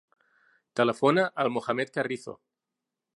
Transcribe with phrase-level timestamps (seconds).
[0.79, 2.35] Telefona al Mohamed Carrizo.